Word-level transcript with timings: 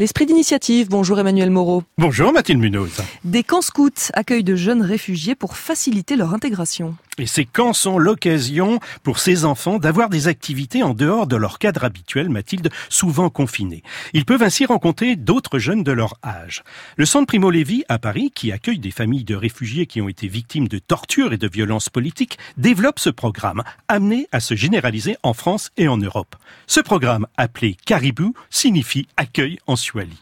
L'esprit 0.00 0.26
d'initiative, 0.26 0.88
bonjour 0.88 1.18
Emmanuel 1.18 1.50
Moreau. 1.50 1.82
Bonjour 1.98 2.32
Mathilde 2.32 2.60
Munoz. 2.60 3.02
Des 3.24 3.42
camps 3.42 3.62
scouts 3.62 4.12
accueillent 4.12 4.44
de 4.44 4.54
jeunes 4.54 4.80
réfugiés 4.80 5.34
pour 5.34 5.56
faciliter 5.56 6.14
leur 6.14 6.32
intégration. 6.32 6.94
Et 7.18 7.26
ces 7.26 7.44
camps 7.44 7.72
sont 7.72 7.98
l'occasion 7.98 8.78
pour 9.02 9.18
ces 9.18 9.44
enfants 9.44 9.78
d'avoir 9.78 10.08
des 10.08 10.28
activités 10.28 10.84
en 10.84 10.94
dehors 10.94 11.26
de 11.26 11.34
leur 11.34 11.58
cadre 11.58 11.82
habituel, 11.82 12.28
Mathilde, 12.28 12.70
souvent 12.88 13.28
confinés. 13.28 13.82
Ils 14.12 14.24
peuvent 14.24 14.42
ainsi 14.42 14.66
rencontrer 14.66 15.16
d'autres 15.16 15.58
jeunes 15.58 15.82
de 15.82 15.90
leur 15.90 16.14
âge. 16.24 16.62
Le 16.96 17.04
centre 17.04 17.26
Primo 17.26 17.50
Levi 17.50 17.84
à 17.88 17.98
Paris, 17.98 18.30
qui 18.32 18.52
accueille 18.52 18.78
des 18.78 18.92
familles 18.92 19.24
de 19.24 19.34
réfugiés 19.34 19.86
qui 19.86 20.00
ont 20.00 20.08
été 20.08 20.28
victimes 20.28 20.68
de 20.68 20.78
tortures 20.78 21.32
et 21.32 21.38
de 21.38 21.48
violences 21.48 21.88
politiques, 21.88 22.38
développe 22.56 23.00
ce 23.00 23.10
programme, 23.10 23.64
amené 23.88 24.28
à 24.30 24.38
se 24.38 24.54
généraliser 24.54 25.16
en 25.24 25.32
France 25.32 25.70
et 25.76 25.88
en 25.88 25.96
Europe. 25.96 26.36
Ce 26.68 26.80
programme, 26.80 27.26
appelé 27.36 27.76
Caribou, 27.84 28.34
signifie 28.48 29.08
accueil 29.16 29.58
en 29.66 29.74
Suali. 29.74 30.18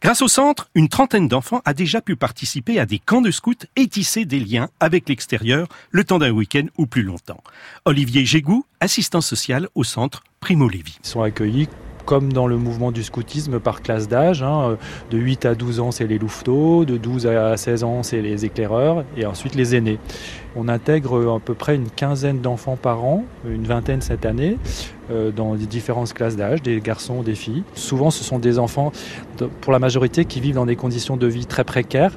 Grâce 0.00 0.22
au 0.22 0.28
centre, 0.28 0.68
une 0.74 0.88
trentaine 0.88 1.28
d'enfants 1.28 1.62
a 1.64 1.74
déjà 1.74 2.00
pu 2.00 2.16
participer 2.16 2.78
à 2.78 2.86
des 2.86 2.98
camps 2.98 3.20
de 3.20 3.30
scouts 3.30 3.66
et 3.76 3.88
tisser 3.88 4.24
des 4.24 4.40
liens 4.40 4.68
avec 4.78 5.08
l'extérieur 5.08 5.68
le 5.90 6.04
temps 6.04 6.18
d'un 6.18 6.30
week-end 6.36 6.66
ou 6.78 6.86
plus 6.86 7.02
longtemps. 7.02 7.42
Olivier 7.84 8.24
Gégou, 8.24 8.64
assistant 8.80 9.20
social 9.20 9.68
au 9.74 9.84
centre 9.84 10.22
Primo 10.40 10.68
Levi. 10.68 10.98
Ils 11.02 11.08
sont 11.08 11.22
accueillis 11.22 11.68
comme 12.06 12.32
dans 12.32 12.46
le 12.46 12.56
mouvement 12.56 12.92
du 12.92 13.02
scoutisme 13.02 13.58
par 13.58 13.82
classe 13.82 14.08
d'âge. 14.08 14.42
Hein. 14.42 14.78
De 15.10 15.18
8 15.18 15.44
à 15.44 15.54
12 15.54 15.80
ans, 15.80 15.90
c'est 15.90 16.06
les 16.06 16.18
louveteaux, 16.18 16.84
de 16.84 16.96
12 16.96 17.26
à 17.26 17.56
16 17.56 17.84
ans, 17.84 18.02
c'est 18.02 18.22
les 18.22 18.44
éclaireurs, 18.44 19.04
et 19.16 19.26
ensuite 19.26 19.56
les 19.56 19.74
aînés. 19.74 19.98
On 20.56 20.68
intègre 20.68 21.34
à 21.34 21.38
peu 21.38 21.52
près 21.54 21.76
une 21.76 21.90
quinzaine 21.90 22.40
d'enfants 22.40 22.78
par 22.80 23.04
an, 23.04 23.24
une 23.46 23.66
vingtaine 23.66 24.00
cette 24.00 24.24
année, 24.24 24.56
euh, 25.10 25.30
dans 25.30 25.54
différentes 25.54 26.12
classes 26.14 26.34
d'âge, 26.34 26.62
des 26.62 26.80
garçons, 26.80 27.22
des 27.22 27.34
filles. 27.34 27.62
Souvent, 27.74 28.10
ce 28.10 28.24
sont 28.24 28.38
des 28.38 28.58
enfants, 28.58 28.90
pour 29.60 29.72
la 29.72 29.78
majorité, 29.78 30.24
qui 30.24 30.40
vivent 30.40 30.54
dans 30.54 30.66
des 30.66 30.74
conditions 30.74 31.16
de 31.16 31.26
vie 31.26 31.46
très 31.46 31.62
précaires, 31.62 32.16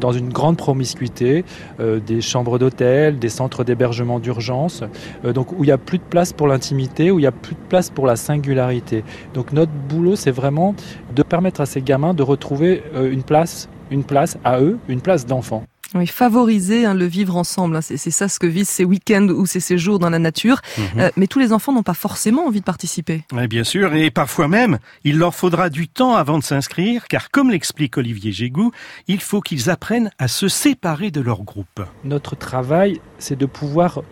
dans 0.00 0.12
une 0.12 0.30
grande 0.30 0.56
promiscuité, 0.56 1.44
euh, 1.80 2.00
des 2.00 2.20
chambres 2.20 2.58
d'hôtel, 2.58 3.18
des 3.18 3.28
centres 3.28 3.64
d'hébergement 3.64 4.18
d'urgence, 4.18 4.82
euh, 5.24 5.32
donc 5.32 5.52
où 5.52 5.62
il 5.62 5.68
n'y 5.68 5.72
a 5.72 5.78
plus 5.78 5.98
de 5.98 6.02
place 6.02 6.32
pour 6.32 6.48
l'intimité, 6.48 7.10
où 7.10 7.18
il 7.18 7.22
n'y 7.22 7.28
a 7.28 7.32
plus 7.32 7.54
de 7.54 7.68
place 7.68 7.88
pour 7.88 8.06
la 8.06 8.16
singularité. 8.16 9.04
Donc 9.32 9.52
notre 9.52 9.72
boulot, 9.72 10.16
c'est 10.16 10.30
vraiment 10.32 10.74
de 11.14 11.22
permettre 11.22 11.60
à 11.60 11.66
ces 11.66 11.82
gamins 11.82 12.14
de 12.14 12.22
retrouver 12.22 12.82
une 12.94 13.22
place, 13.22 13.68
une 13.90 14.04
place 14.04 14.36
à 14.44 14.60
eux, 14.60 14.78
une 14.88 15.00
place 15.00 15.24
d'enfant. 15.24 15.64
Oui, 15.96 16.06
favoriser 16.06 16.84
hein, 16.84 16.94
le 16.94 17.06
vivre 17.06 17.36
ensemble, 17.36 17.76
hein, 17.76 17.80
c'est 17.80 17.96
ça 18.10 18.28
ce 18.28 18.38
que 18.38 18.46
visent 18.46 18.68
ces 18.68 18.84
week-ends 18.84 19.28
ou 19.28 19.46
ces 19.46 19.60
séjours 19.60 19.98
dans 19.98 20.10
la 20.10 20.18
nature. 20.18 20.60
Mhm. 20.76 20.84
Euh, 20.98 21.10
mais 21.16 21.26
tous 21.26 21.38
les 21.38 21.52
enfants 21.52 21.72
n'ont 21.72 21.82
pas 21.82 21.94
forcément 21.94 22.46
envie 22.46 22.60
de 22.60 22.64
participer. 22.64 23.24
bien 23.48 23.64
sûr, 23.64 23.94
et 23.94 24.10
parfois 24.10 24.48
même, 24.48 24.78
il 25.04 25.18
leur 25.18 25.34
faudra 25.34 25.70
du 25.70 25.88
temps 25.88 26.14
avant 26.14 26.38
de 26.38 26.44
s'inscrire, 26.44 27.06
car 27.08 27.30
comme 27.30 27.50
l'explique 27.50 27.96
Olivier 27.96 28.32
Gégou, 28.32 28.72
il 29.08 29.20
faut 29.20 29.40
qu'ils 29.40 29.70
apprennent 29.70 30.10
à 30.18 30.28
se 30.28 30.48
séparer 30.48 31.10
de 31.10 31.20
leur 31.20 31.42
groupe. 31.42 31.82
Notre 32.04 32.36
travail, 32.36 33.00
c'est 33.18 33.38
de 33.38 33.46
pouvoir 33.46 34.02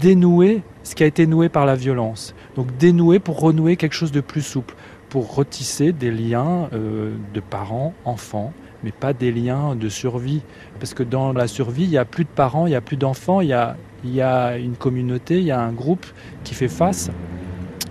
dénouer 0.00 0.62
ce 0.82 0.94
qui 0.94 1.02
a 1.02 1.06
été 1.06 1.26
noué 1.26 1.48
par 1.48 1.66
la 1.66 1.74
violence. 1.74 2.34
Donc 2.56 2.76
dénouer 2.76 3.18
pour 3.18 3.40
renouer 3.40 3.76
quelque 3.76 3.94
chose 3.94 4.12
de 4.12 4.20
plus 4.20 4.42
souple, 4.42 4.74
pour 5.08 5.34
retisser 5.34 5.92
des 5.92 6.10
liens 6.10 6.68
euh, 6.72 7.14
de 7.34 7.40
parents, 7.40 7.94
enfants, 8.04 8.52
mais 8.84 8.92
pas 8.92 9.12
des 9.12 9.32
liens 9.32 9.74
de 9.74 9.88
survie. 9.88 10.42
Parce 10.78 10.94
que 10.94 11.02
dans 11.02 11.32
la 11.32 11.48
survie, 11.48 11.84
il 11.84 11.90
n'y 11.90 11.98
a 11.98 12.04
plus 12.04 12.24
de 12.24 12.28
parents, 12.28 12.66
il 12.66 12.70
n'y 12.70 12.76
a 12.76 12.80
plus 12.80 12.96
d'enfants, 12.96 13.40
il 13.40 13.48
y 13.48 14.20
a, 14.20 14.56
une 14.58 14.76
communauté, 14.76 15.38
il 15.38 15.44
y 15.44 15.50
a 15.50 15.60
un 15.60 15.72
groupe 15.72 16.06
qui 16.44 16.54
fait 16.54 16.68
face. 16.68 17.10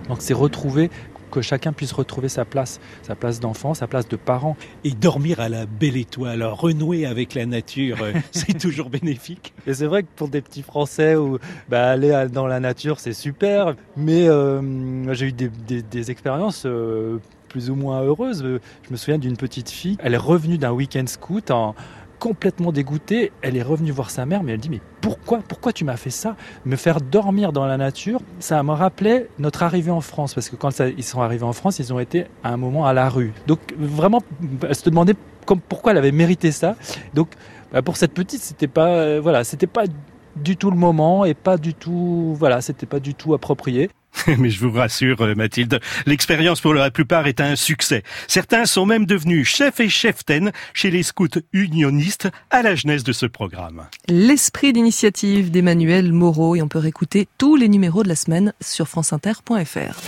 Donc 0.08 0.18
c'est 0.20 0.34
retrouver 0.34 0.90
que 1.32 1.42
chacun 1.42 1.72
puisse 1.72 1.92
retrouver 1.92 2.28
sa 2.28 2.44
place, 2.44 2.80
sa 3.02 3.16
place 3.16 3.40
d'enfant, 3.40 3.74
sa 3.74 3.88
place 3.88 4.06
de 4.06 4.16
parent. 4.16 4.56
Et 4.84 4.92
dormir 4.92 5.40
à 5.40 5.48
la 5.48 5.66
belle 5.66 5.96
étoile, 5.96 6.44
renouer 6.44 7.06
avec 7.06 7.34
la 7.34 7.46
nature, 7.46 7.98
euh, 8.02 8.12
c'est 8.30 8.56
toujours 8.56 8.90
bénéfique. 8.90 9.52
Et 9.66 9.74
c'est 9.74 9.86
vrai 9.86 10.04
que 10.04 10.08
pour 10.14 10.28
des 10.28 10.42
petits 10.42 10.62
Français, 10.62 11.16
où, 11.16 11.38
bah, 11.68 11.90
aller 11.90 12.26
dans 12.30 12.46
la 12.46 12.60
nature, 12.60 13.00
c'est 13.00 13.14
super. 13.14 13.74
Mais 13.96 14.28
euh, 14.28 15.12
j'ai 15.14 15.26
eu 15.26 15.32
des, 15.32 15.50
des, 15.82 16.10
expériences 16.10 16.64
euh, 16.66 17.18
plus 17.48 17.70
ou 17.70 17.74
moins 17.74 18.02
heureuses. 18.02 18.42
Je 18.42 18.90
me 18.90 18.96
souviens 18.96 19.18
d'une 19.18 19.36
petite 19.36 19.70
fille, 19.70 19.96
elle 20.00 20.14
est 20.14 20.18
revenue 20.18 20.58
d'un 20.58 20.72
week-end 20.72 21.06
scout 21.06 21.50
en 21.50 21.74
complètement 22.22 22.70
dégoûtée, 22.70 23.32
elle 23.42 23.56
est 23.56 23.62
revenue 23.62 23.90
voir 23.90 24.08
sa 24.08 24.26
mère, 24.26 24.44
mais 24.44 24.52
elle 24.52 24.60
dit 24.60 24.70
mais 24.70 24.80
pourquoi, 25.00 25.40
pourquoi 25.48 25.72
tu 25.72 25.84
m'as 25.84 25.96
fait 25.96 26.10
ça? 26.10 26.36
Me 26.64 26.76
faire 26.76 27.00
dormir 27.00 27.52
dans 27.52 27.66
la 27.66 27.76
nature, 27.76 28.20
ça 28.38 28.62
me 28.62 28.70
rappelait 28.70 29.26
notre 29.40 29.64
arrivée 29.64 29.90
en 29.90 30.00
France, 30.00 30.32
parce 30.32 30.48
que 30.48 30.54
quand 30.54 30.80
ils 30.96 31.02
sont 31.02 31.20
arrivés 31.20 31.42
en 31.42 31.52
France, 31.52 31.80
ils 31.80 31.92
ont 31.92 31.98
été 31.98 32.26
à 32.44 32.52
un 32.52 32.56
moment 32.56 32.86
à 32.86 32.92
la 32.92 33.08
rue. 33.08 33.32
Donc 33.48 33.58
vraiment, 33.76 34.22
elle 34.62 34.76
se 34.76 34.88
demandait 34.88 35.16
pourquoi 35.68 35.90
elle 35.90 35.98
avait 35.98 36.12
mérité 36.12 36.52
ça. 36.52 36.76
Donc 37.12 37.30
bah, 37.72 37.82
pour 37.82 37.96
cette 37.96 38.14
petite, 38.14 38.40
c'était 38.40 38.68
pas, 38.68 38.86
euh, 38.86 39.20
voilà, 39.20 39.42
c'était 39.42 39.66
pas 39.66 39.86
du 40.36 40.56
tout 40.56 40.70
le 40.70 40.76
moment 40.76 41.24
et 41.24 41.34
pas 41.34 41.56
du 41.56 41.74
tout, 41.74 42.36
voilà, 42.38 42.60
c'était 42.60 42.86
pas 42.86 43.00
du 43.00 43.16
tout 43.16 43.34
approprié. 43.34 43.90
Mais 44.38 44.50
je 44.50 44.60
vous 44.60 44.72
rassure, 44.72 45.20
euh, 45.22 45.34
Mathilde, 45.34 45.80
l'expérience 46.06 46.60
pour 46.60 46.74
la 46.74 46.90
plupart 46.90 47.26
est 47.26 47.40
un 47.40 47.56
succès. 47.56 48.02
Certains 48.28 48.66
sont 48.66 48.86
même 48.86 49.06
devenus 49.06 49.46
chefs 49.48 49.80
et 49.80 49.88
cheftaines 49.88 50.52
chez 50.74 50.90
les 50.90 51.02
scouts 51.02 51.28
unionistes 51.52 52.28
à 52.50 52.62
la 52.62 52.74
jeunesse 52.74 53.04
de 53.04 53.12
ce 53.12 53.26
programme. 53.26 53.86
L'esprit 54.08 54.72
d'initiative 54.72 55.50
d'Emmanuel 55.50 56.12
Moreau 56.12 56.56
et 56.56 56.62
on 56.62 56.68
peut 56.68 56.78
réécouter 56.78 57.28
tous 57.38 57.56
les 57.56 57.68
numéros 57.68 58.02
de 58.02 58.08
la 58.08 58.16
semaine 58.16 58.52
sur 58.60 58.88
franceinter.fr. 58.88 60.00